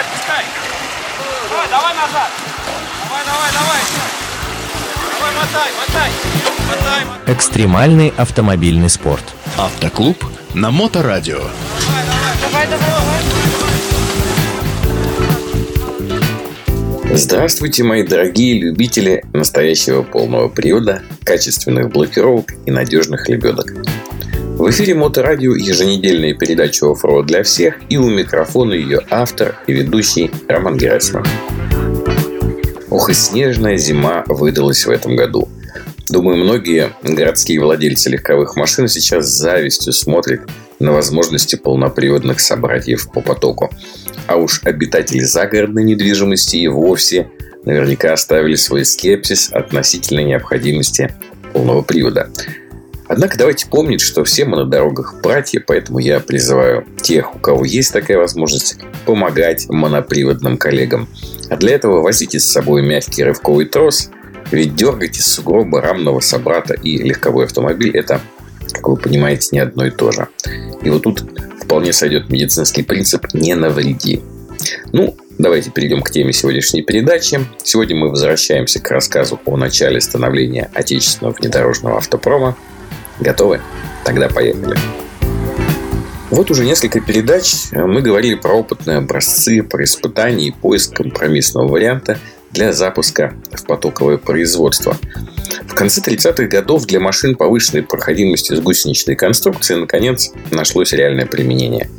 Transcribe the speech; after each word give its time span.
отпускай. 0.00 0.44
Давай, 1.50 1.68
давай 1.68 1.94
назад. 1.94 2.30
Давай, 3.04 3.24
давай, 3.24 3.50
давай. 3.52 3.80
Давай, 5.12 5.32
мотай, 5.34 5.70
мотай. 5.78 6.10
Мотай, 6.68 7.04
мотай. 7.04 7.34
Экстремальный 7.34 8.12
автомобильный 8.16 8.88
спорт. 8.88 9.24
Автоклуб 9.58 10.24
на 10.54 10.70
Моторадио. 10.70 11.38
Давай, 11.38 12.66
давай, 12.66 12.66
давай. 12.66 12.90
Здравствуйте, 17.12 17.82
мои 17.82 18.04
дорогие 18.04 18.60
любители 18.60 19.24
настоящего 19.32 20.02
полного 20.02 20.48
привода, 20.48 21.02
качественных 21.24 21.90
блокировок 21.90 22.52
и 22.66 22.70
надежных 22.70 23.28
лебедок. 23.28 23.74
В 24.60 24.68
эфире 24.68 24.92
Моторадио 24.92 25.54
еженедельная 25.54 26.34
передача 26.34 26.92
«Оффроуд 26.92 27.24
для 27.24 27.42
всех» 27.42 27.76
и 27.88 27.96
у 27.96 28.10
микрофона 28.10 28.74
ее 28.74 29.00
автор 29.08 29.56
и 29.66 29.72
ведущий 29.72 30.30
Роман 30.48 30.76
Герасимов. 30.76 31.26
Ох 32.90 33.08
и 33.08 33.14
снежная 33.14 33.78
зима 33.78 34.22
выдалась 34.26 34.84
в 34.84 34.90
этом 34.90 35.16
году. 35.16 35.48
Думаю, 36.10 36.44
многие 36.44 36.90
городские 37.02 37.58
владельцы 37.58 38.10
легковых 38.10 38.54
машин 38.54 38.86
сейчас 38.86 39.28
с 39.28 39.38
завистью 39.38 39.94
смотрят 39.94 40.42
на 40.78 40.92
возможности 40.92 41.56
полноприводных 41.56 42.38
собратьев 42.38 43.10
по 43.10 43.22
потоку. 43.22 43.70
А 44.26 44.36
уж 44.36 44.60
обитатели 44.64 45.20
загородной 45.20 45.84
недвижимости 45.84 46.56
и 46.56 46.68
вовсе 46.68 47.30
наверняка 47.64 48.12
оставили 48.12 48.56
свой 48.56 48.84
скепсис 48.84 49.50
относительно 49.50 50.20
необходимости 50.20 51.14
полного 51.54 51.80
привода. 51.80 52.28
Однако 53.10 53.36
давайте 53.36 53.66
помнить, 53.66 54.00
что 54.00 54.22
все 54.22 54.44
мы 54.44 54.56
на 54.56 54.66
дорогах 54.66 55.16
братья, 55.20 55.60
поэтому 55.66 55.98
я 55.98 56.20
призываю 56.20 56.86
тех, 57.02 57.34
у 57.34 57.40
кого 57.40 57.64
есть 57.64 57.92
такая 57.92 58.18
возможность, 58.18 58.76
помогать 59.04 59.68
моноприводным 59.68 60.56
коллегам. 60.56 61.08
А 61.48 61.56
для 61.56 61.74
этого 61.74 62.02
возите 62.02 62.38
с 62.38 62.46
собой 62.46 62.82
мягкий 62.82 63.24
рывковый 63.24 63.66
трос, 63.66 64.10
ведь 64.52 64.76
дергать 64.76 65.18
из 65.18 65.26
сугроба 65.26 65.80
рамного 65.80 66.20
собрата 66.20 66.74
и 66.74 66.98
легковой 66.98 67.46
автомобиль– 67.46 67.90
это, 67.96 68.20
как 68.74 68.86
вы 68.86 68.96
понимаете, 68.96 69.48
не 69.50 69.58
одно 69.58 69.86
и 69.86 69.90
то 69.90 70.12
же. 70.12 70.28
И 70.80 70.88
вот 70.88 71.02
тут 71.02 71.24
вполне 71.60 71.92
сойдет 71.92 72.30
медицинский 72.30 72.84
принцип 72.84 73.26
«не 73.34 73.56
навреди». 73.56 74.22
Ну, 74.92 75.16
давайте 75.36 75.72
перейдем 75.72 76.02
к 76.02 76.12
теме 76.12 76.32
сегодняшней 76.32 76.82
передачи. 76.82 77.40
Сегодня 77.64 77.96
мы 77.96 78.10
возвращаемся 78.10 78.78
к 78.78 78.88
рассказу 78.88 79.40
о 79.46 79.56
начале 79.56 80.00
становления 80.00 80.70
отечественного 80.74 81.34
внедорожного 81.34 81.96
автопрома. 81.96 82.56
Готовы? 83.20 83.60
Тогда 84.04 84.28
поехали. 84.28 84.76
Вот 86.30 86.50
уже 86.50 86.64
несколько 86.64 87.00
передач 87.00 87.66
мы 87.72 88.02
говорили 88.02 88.34
про 88.34 88.54
опытные 88.54 88.98
образцы, 88.98 89.62
про 89.62 89.82
испытания 89.84 90.48
и 90.48 90.50
поиск 90.52 90.94
компромиссного 90.94 91.66
варианта 91.68 92.18
для 92.52 92.72
запуска 92.72 93.34
в 93.52 93.64
потоковое 93.64 94.16
производство. 94.16 94.96
В 95.66 95.74
конце 95.74 96.00
30-х 96.00 96.44
годов 96.44 96.86
для 96.86 97.00
машин 97.00 97.34
повышенной 97.34 97.82
проходимости 97.82 98.54
с 98.54 98.60
гусеничной 98.60 99.16
конструкцией 99.16 99.80
наконец 99.80 100.30
нашлось 100.50 100.92
реальное 100.92 101.26
применение. 101.26 101.90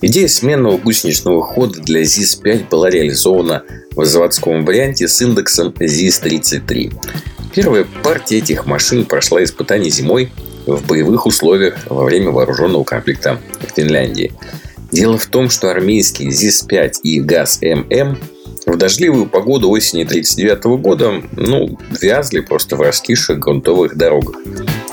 Идея 0.00 0.28
сменного 0.28 0.76
гусеничного 0.76 1.42
хода 1.42 1.80
для 1.80 2.02
ЗИС-5 2.02 2.68
была 2.68 2.90
реализована 2.90 3.64
в 3.96 4.04
заводском 4.04 4.64
варианте 4.64 5.08
с 5.08 5.20
индексом 5.20 5.74
ЗИС-33. 5.78 6.92
Первая 7.52 7.86
партия 8.02 8.38
этих 8.38 8.66
машин 8.66 9.04
прошла 9.04 9.42
испытание 9.42 9.90
зимой 9.90 10.30
в 10.76 10.86
боевых 10.86 11.26
условиях 11.26 11.78
во 11.86 12.04
время 12.04 12.30
вооруженного 12.30 12.84
конфликта 12.84 13.40
в 13.60 13.74
Финляндии. 13.74 14.32
Дело 14.92 15.18
в 15.18 15.26
том, 15.26 15.50
что 15.50 15.70
армейские 15.70 16.30
ЗИС-5 16.30 17.00
и 17.02 17.20
ГАЗ-ММ 17.20 18.18
в 18.66 18.76
дождливую 18.76 19.26
погоду 19.26 19.70
осени 19.70 20.02
1939 20.02 20.80
года 20.82 21.22
ну, 21.36 21.78
вязли 22.00 22.40
просто 22.40 22.76
в 22.76 22.82
раскисших 22.82 23.38
грунтовых 23.38 23.96
дорогах. 23.96 24.36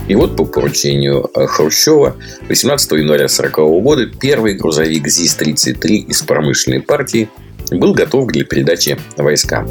И 0.07 0.15
вот 0.15 0.37
по 0.37 0.45
поручению 0.45 1.29
э, 1.33 1.45
Хрущева 1.47 2.15
18 2.47 2.91
января 2.91 3.25
1940 3.25 3.83
года 3.83 4.05
первый 4.05 4.53
грузовик 4.53 5.07
ЗИС-33 5.07 5.87
из 6.07 6.21
промышленной 6.21 6.81
партии 6.81 7.29
был 7.71 7.93
готов 7.93 8.27
для 8.31 8.45
передачи 8.45 8.97
войскам. 9.17 9.67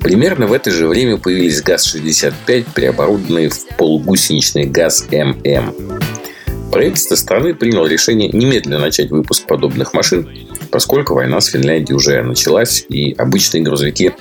Примерно 0.00 0.46
в 0.46 0.52
это 0.52 0.70
же 0.70 0.88
время 0.88 1.18
появились 1.18 1.62
ГАЗ-65, 1.62 2.66
переоборудованные 2.74 3.50
в 3.50 3.66
полугусеничный 3.76 4.64
ГАЗ-ММ. 4.64 6.00
Правительство 6.72 7.16
страны 7.16 7.54
приняло 7.54 7.86
решение 7.86 8.28
немедленно 8.28 8.78
начать 8.78 9.10
выпуск 9.10 9.46
подобных 9.46 9.92
машин, 9.92 10.28
поскольку 10.70 11.14
война 11.14 11.40
с 11.40 11.46
Финляндией 11.46 11.96
уже 11.96 12.22
началась, 12.22 12.86
и 12.88 13.12
обычные 13.12 13.62
грузовики, 13.62 14.12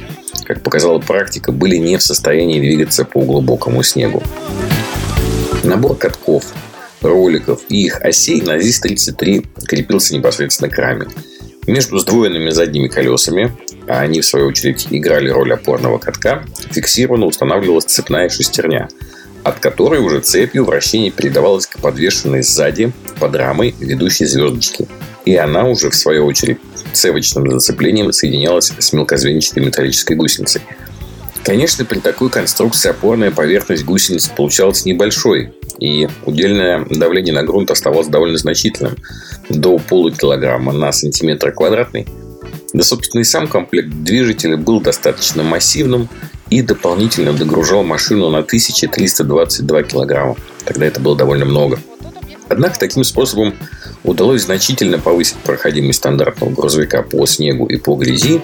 как 0.46 0.64
показала 0.64 1.00
практика, 1.00 1.52
были 1.52 1.78
не 1.78 1.98
в 1.98 2.04
состоянии 2.04 2.60
двигаться 2.60 3.06
по 3.06 3.22
глубокому 3.22 3.84
снегу. 3.84 4.24
Набор 5.64 5.96
катков, 5.96 6.44
роликов 7.02 7.62
и 7.70 7.86
их 7.86 8.02
осей 8.02 8.42
на 8.42 8.58
ЗИС-33 8.60 9.66
крепился 9.66 10.16
непосредственно 10.16 10.70
к 10.70 10.78
раме. 10.78 11.08
Между 11.68 12.00
сдвоенными 12.00 12.50
задними 12.50 12.88
колесами, 12.88 13.56
а 13.90 14.00
они 14.00 14.22
в 14.22 14.26
свою 14.26 14.48
очередь 14.48 14.88
играли 14.90 15.30
роль 15.30 15.54
опорного 15.54 15.98
катка, 15.98 16.46
фиксированно 16.72 17.26
устанавливалась 17.26 17.86
цепная 17.86 18.30
шестерня– 18.30 18.88
от 19.44 19.60
которой 19.60 20.00
уже 20.00 20.20
цепью 20.20 20.66
вращение 20.66 21.12
передавалось 21.12 21.66
к 21.66 21.80
подвешенной 21.80 22.44
сзади 22.44 22.92
под 23.20 23.36
рамой 23.36 23.74
ведущей 23.80 24.26
звездочки. 24.26 24.88
И 25.26 25.36
она 25.36 25.66
уже, 25.66 25.90
в 25.90 25.96
свою 25.96 26.26
очередь, 26.26 26.58
цевочным 26.94 27.50
зацеплением 27.52 28.12
соединялась 28.12 28.72
с 28.78 28.94
мелкозвенчатой 28.94 29.64
металлической 29.64 30.16
гусеницей. 30.16 30.62
Конечно, 31.44 31.86
при 31.86 32.00
такой 32.00 32.30
конструкции 32.30 32.90
опорная 32.90 33.32
поверхность 33.32 33.86
гусеницы 33.86 34.30
получалась 34.36 34.86
небольшой, 34.86 35.54
и 35.80 36.10
удельное 36.26 36.86
давление 36.90 37.34
на 37.34 37.44
грунт 37.44 37.72
оставалось 37.72 38.08
довольно 38.08 38.38
значительным– 38.38 38.96
до 39.50 39.80
полукилограмма 39.80 40.74
на 40.74 40.92
сантиметр 40.92 41.52
квадратный. 41.52 42.06
Да, 42.74 42.84
собственно, 42.84 43.22
и 43.22 43.24
сам 43.24 43.48
комплект 43.48 43.90
движителя 43.90 44.58
был 44.58 44.80
достаточно 44.80 45.44
массивным 45.44 46.08
и 46.50 46.62
дополнительно 46.62 47.34
догружал 47.34 47.84
машину 47.84 48.30
на 48.30 48.40
1322 48.40 49.84
килограмма. 49.84 50.36
Тогда 50.66 50.86
это 50.86 51.00
было 51.00 51.16
довольно 51.16 51.46
много. 51.46 51.80
Однако 52.48 52.80
таким 52.80 53.04
способом 53.04 53.54
удалось 54.04 54.44
значительно 54.44 54.98
повысить 54.98 55.38
проходимость 55.38 56.00
стандартного 56.00 56.52
грузовика 56.52 57.04
по 57.04 57.26
снегу 57.28 57.68
и 57.68 57.78
по 57.78 57.96
грязи. 57.96 58.42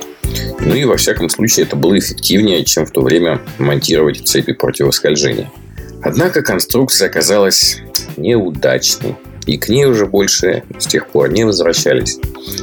Ну 0.59 0.75
и 0.75 0.85
во 0.85 0.97
всяком 0.97 1.29
случае 1.29 1.65
это 1.65 1.75
было 1.75 1.97
эффективнее, 1.97 2.63
чем 2.63 2.85
в 2.85 2.91
то 2.91 3.01
время 3.01 3.41
монтировать 3.57 4.27
цепи 4.27 4.53
противоскольжения. 4.53 5.51
Однако 6.03 6.43
конструкция 6.43 7.09
оказалась 7.09 7.79
неудачной 8.15 9.15
и 9.45 9.57
к 9.57 9.69
ней 9.69 9.85
уже 9.85 10.05
больше 10.05 10.63
с 10.79 10.87
тех 10.87 11.07
пор 11.07 11.31
не 11.31 11.43
возвращались. 11.43 12.19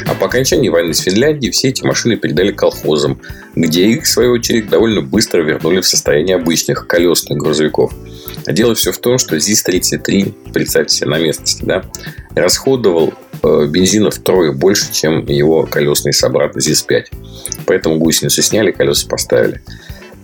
А 0.07 0.15
по 0.15 0.27
окончании 0.27 0.69
войны 0.69 0.95
с 0.95 1.01
Финляндией 1.01 1.53
все 1.53 1.69
эти 1.69 1.85
машины 1.85 2.17
передали 2.17 2.53
колхозам, 2.53 3.21
где 3.55 3.87
их, 3.87 4.05
в 4.05 4.09
свою 4.09 4.33
очередь, 4.33 4.69
довольно 4.69 5.01
быстро 5.01 5.43
вернули 5.43 5.81
в 5.81 5.87
состояние 5.87 6.37
обычных 6.37 6.87
колесных 6.87 7.39
грузовиков. 7.39 7.93
А 8.47 8.53
дело 8.53 8.75
все 8.75 8.93
в 8.93 8.99
том, 8.99 9.19
что 9.19 9.37
ЗИС-33, 9.37 10.53
представьте 10.53 10.97
себе 10.97 11.11
на 11.11 11.19
местности, 11.19 11.65
да, 11.65 11.85
расходовал 12.35 13.13
э, 13.43 13.67
бензина 13.69 14.11
втрое 14.11 14.53
больше, 14.53 14.93
чем 14.93 15.25
его 15.27 15.67
колесный 15.67 16.13
собрат 16.13 16.57
ЗИС-5. 16.57 17.05
Поэтому 17.67 17.99
гусеницы 17.99 18.43
сняли, 18.43 18.73
колеса 18.73 19.07
поставили. 19.09 19.61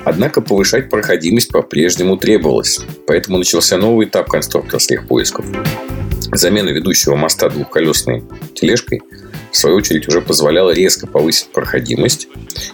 Однако 0.04 0.40
повышать 0.40 0.88
проходимость 0.88 1.50
по-прежнему 1.50 2.16
требовалось. 2.16 2.80
Поэтому 3.06 3.38
начался 3.38 3.76
новый 3.76 4.06
этап 4.06 4.28
конструкторских 4.28 5.06
поисков. 5.06 5.44
Замена 6.32 6.68
ведущего 6.68 7.16
моста 7.16 7.48
двухколесной 7.48 8.24
тележкой 8.54 9.00
в 9.50 9.56
свою 9.56 9.76
очередь, 9.76 10.08
уже 10.08 10.20
позволяла 10.20 10.70
резко 10.70 11.06
повысить 11.06 11.52
проходимость. 11.52 12.28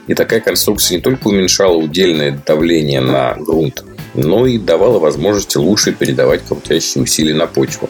И 0.07 0.15
такая 0.15 0.41
конструкция 0.41 0.97
не 0.97 1.03
только 1.03 1.29
уменьшала 1.29 1.77
удельное 1.77 2.39
давление 2.47 3.01
на 3.01 3.35
грунт, 3.35 3.85
но 4.15 4.47
и 4.47 4.59
давала 4.59 4.99
возможность 4.99 5.57
лучше 5.57 5.93
передавать 5.93 6.43
крутящие 6.47 7.05
усилия 7.05 7.35
на 7.35 7.47
почву. 7.47 7.89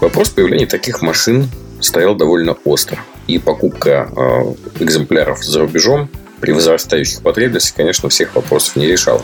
Вопрос 0.00 0.30
появления 0.30 0.66
таких 0.66 1.02
машин 1.02 1.48
стоял 1.80 2.14
довольно 2.14 2.56
остро. 2.64 2.98
И 3.26 3.38
покупка 3.38 4.10
э, 4.16 4.82
экземпляров 4.82 5.44
за 5.44 5.60
рубежом 5.60 6.08
при 6.40 6.52
возрастающих 6.52 7.20
потребностях, 7.22 7.76
конечно, 7.76 8.08
всех 8.08 8.34
вопросов 8.34 8.76
не 8.76 8.86
решала. 8.86 9.22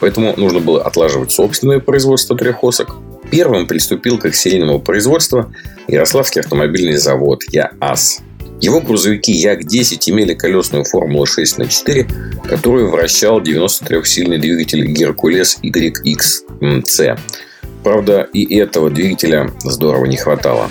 Поэтому 0.00 0.34
нужно 0.36 0.60
было 0.60 0.82
отлаживать 0.82 1.32
собственное 1.32 1.80
производство 1.80 2.36
трехосок. 2.36 2.96
Первым 3.30 3.66
приступил 3.66 4.18
к 4.18 4.32
серийному 4.34 4.80
производству 4.80 5.52
Ярославский 5.88 6.40
автомобильный 6.40 6.96
завод 6.96 7.42
ЯАС. 7.50 8.20
Его 8.60 8.80
грузовики 8.80 9.32
Як-10 9.32 10.10
имели 10.10 10.34
колесную 10.34 10.84
формулу 10.84 11.26
6 11.26 11.58
на 11.58 11.66
4, 11.66 12.06
которую 12.48 12.90
вращал 12.90 13.40
93-сильный 13.40 14.38
двигатель 14.38 14.86
Геркулес 14.86 15.58
YXC. 15.62 17.18
Правда, 17.84 18.22
и 18.32 18.56
этого 18.56 18.90
двигателя 18.90 19.50
здорово 19.62 20.06
не 20.06 20.16
хватало. 20.16 20.70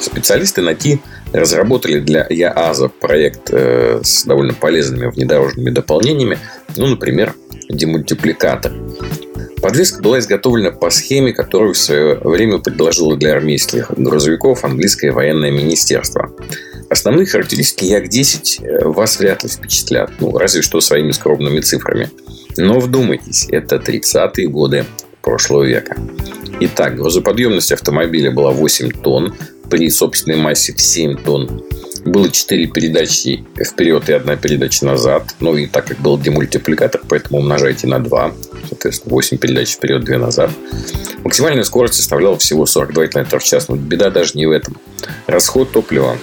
Специалисты 0.00 0.60
НАТИ 0.60 1.00
разработали 1.32 2.00
для 2.00 2.26
ЯАЗа 2.28 2.88
проект 2.88 3.50
э, 3.52 4.00
с 4.02 4.24
довольно 4.24 4.54
полезными 4.54 5.06
внедорожными 5.10 5.70
дополнениями, 5.70 6.38
ну, 6.76 6.86
например, 6.86 7.34
демультипликатор. 7.68 8.72
Подвеска 9.66 10.00
была 10.00 10.20
изготовлена 10.20 10.70
по 10.70 10.90
схеме, 10.90 11.32
которую 11.32 11.74
в 11.74 11.76
свое 11.76 12.14
время 12.22 12.58
предложило 12.58 13.16
для 13.16 13.32
армейских 13.32 13.90
грузовиков 13.96 14.64
английское 14.64 15.10
военное 15.10 15.50
министерство. 15.50 16.30
Основные 16.88 17.26
характеристики 17.26 17.86
Як-10 17.86 18.64
э, 18.64 18.84
вас 18.84 19.18
вряд 19.18 19.42
ли 19.42 19.48
впечатлят, 19.48 20.12
ну, 20.20 20.38
разве 20.38 20.62
что 20.62 20.80
своими 20.80 21.10
скромными 21.10 21.58
цифрами. 21.58 22.10
Но 22.56 22.78
вдумайтесь, 22.78 23.48
это 23.48 23.82
30-е 23.84 24.46
годы 24.46 24.84
прошлого 25.20 25.64
века. 25.64 25.96
Итак, 26.60 26.94
грузоподъемность 26.94 27.72
автомобиля 27.72 28.30
была 28.30 28.52
8 28.52 28.92
тонн, 29.02 29.34
при 29.68 29.90
собственной 29.90 30.36
массе 30.36 30.74
в 30.74 30.80
7 30.80 31.16
тонн. 31.16 31.64
Было 32.04 32.30
4 32.30 32.68
передачи 32.68 33.44
вперед 33.60 34.08
и 34.08 34.12
одна 34.12 34.36
передача 34.36 34.86
назад. 34.86 35.34
Ну 35.40 35.56
и 35.56 35.66
так 35.66 35.86
как 35.86 35.98
был 35.98 36.16
демультипликатор, 36.16 37.00
поэтому 37.08 37.40
умножайте 37.40 37.88
на 37.88 37.98
2. 37.98 38.32
Соответственно, 38.68 39.12
8 39.12 39.38
передач 39.38 39.74
вперед, 39.74 40.04
2 40.04 40.18
назад. 40.18 40.50
Максимальная 41.24 41.64
скорость 41.64 41.94
составляла 41.94 42.36
всего 42.38 42.66
42 42.66 43.06
км 43.08 43.38
в 43.38 43.44
час. 43.44 43.68
Но 43.68 43.76
беда 43.76 44.10
даже 44.10 44.32
не 44.34 44.46
в 44.46 44.50
этом. 44.50 44.76
Расход 45.26 45.70
топлива 45.72 46.16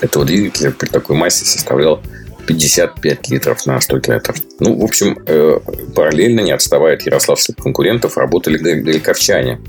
этого 0.00 0.24
двигателя 0.24 0.70
при 0.70 0.88
такой 0.88 1.16
массе 1.16 1.44
составлял 1.44 2.00
55 2.46 3.30
литров 3.30 3.66
на 3.66 3.80
100 3.80 4.00
километров. 4.00 4.36
Ну, 4.60 4.78
в 4.78 4.84
общем, 4.84 5.18
э, 5.26 5.58
параллельно, 5.94 6.40
не 6.40 6.52
отставая 6.52 6.94
от 6.94 7.02
ярославских 7.02 7.56
конкурентов, 7.56 8.16
работали 8.16 8.58
горьковчане. 8.58 9.60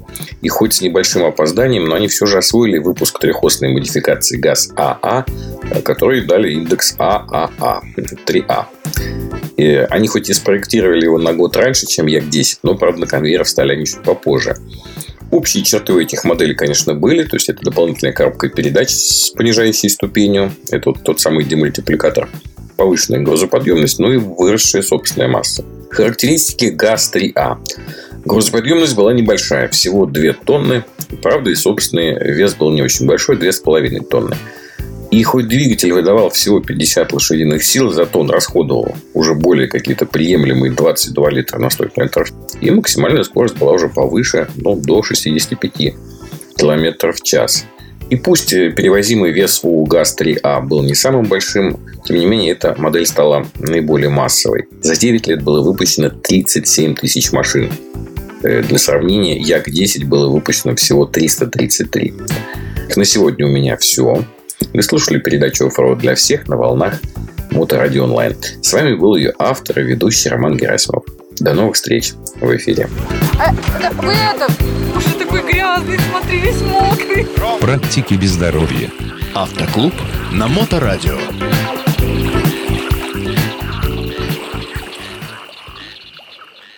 И 0.42 0.50
хоть 0.50 0.76
с 0.76 0.82
небольшим 0.82 1.26
опозданием, 1.26 1.86
но 1.86 1.96
они 1.96 2.08
все 2.08 2.26
же 2.26 2.38
освоили 2.38 2.78
выпуск 2.78 3.20
трехосной 3.20 3.74
модификации 3.74 4.38
ГАЗ-АА, 4.38 5.26
э, 5.72 5.82
которые 5.82 6.24
дали 6.24 6.54
индекс 6.54 6.96
ААА, 6.98 7.82
3А. 8.26 8.66
Они 9.58 10.08
хоть 10.08 10.30
и 10.30 10.34
спроектировали 10.34 11.06
его 11.06 11.18
на 11.18 11.34
год 11.34 11.58
раньше, 11.58 11.88
чем 11.88 12.06
Як-10, 12.08 12.60
но, 12.64 12.76
правда, 12.76 13.02
на 13.02 13.08
конвейер 13.08 13.44
встали 13.44 13.74
они 13.74 13.86
чуть 13.86 14.04
попозже. 14.04 14.58
Общие 15.32 15.64
черты 15.64 15.94
у 15.94 16.00
этих 16.00 16.24
моделей, 16.24 16.54
конечно, 16.54 16.94
были. 16.94 17.24
То 17.24 17.36
есть, 17.36 17.50
это 17.50 17.64
дополнительная 17.64 18.14
коробка 18.14 18.50
передач 18.50 18.90
с 18.90 19.32
понижающей 19.32 19.90
ступенью. 19.90 20.52
Это 20.72 20.92
вот 20.92 21.04
тот 21.04 21.20
самый 21.20 21.44
демультипликатор 21.44 22.30
повышенная 22.78 23.22
грузоподъемность, 23.22 23.98
ну 23.98 24.14
и 24.14 24.18
выросшая 24.18 24.84
собственная 24.84 25.28
масса. 25.28 25.66
Характеристики 25.90 26.66
ГАЗ-3А. 26.66 27.58
Грузоподъемность 28.24 28.96
была 28.96 29.14
небольшая, 29.14 29.68
всего 29.70 30.06
2 30.06 30.34
тонны. 30.46 30.84
Правда, 31.24 31.50
и 31.50 31.56
собственный 31.56 32.14
вес 32.34 32.54
был 32.54 32.72
не 32.72 32.84
очень 32.84 33.08
большой, 33.08 33.38
2,5 33.38 34.06
тонны. 34.08 34.38
И 35.10 35.24
хоть 35.24 35.48
двигатель 35.48 35.94
выдавал 35.94 36.30
всего 36.30 36.60
50 36.60 37.14
лошадиных 37.14 37.64
сил, 37.64 37.92
зато 37.92 38.20
он 38.20 38.30
расходовал 38.30 38.96
уже 39.14 39.34
более 39.36 39.68
какие-то 39.68 40.06
приемлемые 40.06 40.74
22 40.74 41.30
литра 41.30 41.60
на 41.60 41.70
100 41.70 41.86
км. 41.88 42.26
И 42.60 42.72
максимальная 42.72 43.24
скорость 43.24 43.58
была 43.58 43.72
уже 43.72 43.88
повыше, 43.88 44.48
ну, 44.56 44.76
до 44.76 45.04
65 45.04 45.96
км 46.58 47.12
в 47.14 47.22
час. 47.22 47.66
И 48.10 48.16
пусть 48.16 48.52
перевозимый 48.52 49.32
вес 49.32 49.62
у 49.64 49.86
ГАЗ-3А 49.86 50.62
был 50.62 50.82
не 50.82 50.96
самым 50.96 51.26
большим, 51.26 51.80
тем 52.06 52.18
не 52.18 52.26
менее, 52.26 52.54
эта 52.54 52.74
модель 52.78 53.06
стала 53.06 53.46
наиболее 53.60 54.10
массовой. 54.10 54.66
За 54.82 54.96
9 54.96 55.28
лет 55.28 55.44
было 55.44 55.62
выпущено 55.62 56.10
37 56.10 56.96
тысяч 56.96 57.34
машин. 57.34 57.70
Э, 58.44 58.62
для 58.62 58.78
сравнения, 58.78 59.38
Як-10 59.38 60.06
было 60.06 60.30
выпущено 60.30 60.76
всего 60.76 61.06
333. 61.06 62.14
На 62.96 63.04
сегодня 63.04 63.46
у 63.46 63.50
меня 63.50 63.76
все. 63.76 64.24
Вы 64.78 64.84
слушали 64.84 65.18
передачу 65.18 65.66
«Оффроуд 65.66 65.98
для 65.98 66.14
всех» 66.14 66.48
на 66.48 66.56
волнах 66.56 67.02
Моторадио 67.50 68.04
онлайн. 68.04 68.36
С 68.62 68.74
вами 68.74 68.94
был 68.94 69.16
ее 69.16 69.34
автор 69.40 69.80
и 69.80 69.82
ведущий 69.82 70.30
Роман 70.30 70.56
Герасимов. 70.56 71.04
До 71.40 71.56
новых 71.56 71.78
встреч 71.78 72.14
в 72.40 72.56
эфире. 72.56 72.88
А, 73.40 73.56
да, 73.82 73.90
вы 73.90 74.14
это, 74.14 74.48
уже 74.96 75.10
такой 75.16 75.42
грязный, 75.52 75.98
смотри, 76.12 76.42
весь 76.42 76.62
мокрый. 76.62 77.26
Практики 77.60 78.14
без 78.14 78.34
здоровья. 78.34 78.92
Автоклуб 79.34 79.96
на 80.32 80.48
Моторадио. 80.48 81.18